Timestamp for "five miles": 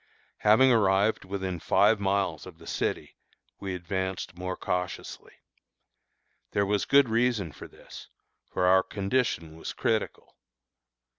1.59-2.47